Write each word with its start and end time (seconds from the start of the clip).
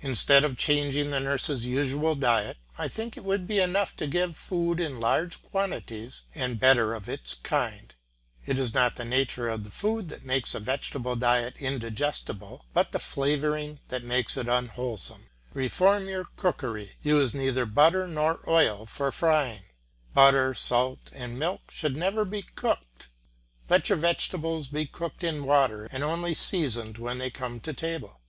Instead 0.00 0.42
of 0.42 0.56
changing 0.56 1.12
the 1.12 1.20
nurse's 1.20 1.66
usual 1.68 2.16
diet, 2.16 2.56
I 2.76 2.88
think 2.88 3.16
it 3.16 3.22
would 3.22 3.46
be 3.46 3.60
enough 3.60 3.94
to 3.98 4.08
give 4.08 4.36
food 4.36 4.80
in 4.80 4.98
larger 4.98 5.38
quantities 5.38 6.22
and 6.34 6.58
better 6.58 6.94
of 6.94 7.08
its 7.08 7.34
kind. 7.36 7.94
It 8.44 8.58
is 8.58 8.74
not 8.74 8.96
the 8.96 9.04
nature 9.04 9.48
of 9.48 9.62
the 9.62 9.70
food 9.70 10.08
that 10.08 10.24
makes 10.24 10.52
a 10.52 10.58
vegetable 10.58 11.14
diet 11.14 11.54
indigestible, 11.58 12.64
but 12.72 12.90
the 12.90 12.98
flavouring 12.98 13.78
that 13.86 14.02
makes 14.02 14.36
it 14.36 14.48
unwholesome. 14.48 15.26
Reform 15.52 16.08
your 16.08 16.24
cookery, 16.24 16.96
use 17.00 17.34
neither 17.34 17.66
butter 17.66 18.08
nor 18.08 18.40
oil 18.50 18.84
for 18.84 19.12
frying. 19.12 19.62
Butter, 20.12 20.54
salt, 20.54 21.12
and 21.12 21.38
milk 21.38 21.70
should 21.70 21.96
never 21.96 22.24
be 22.24 22.42
cooked. 22.42 23.06
Let 23.68 23.88
your 23.90 23.98
vegetables 23.98 24.66
be 24.66 24.86
cooked 24.86 25.22
in 25.22 25.44
water 25.44 25.86
and 25.92 26.02
only 26.02 26.34
seasoned 26.34 26.98
when 26.98 27.18
they 27.18 27.30
come 27.30 27.60
to 27.60 27.72
table. 27.72 28.20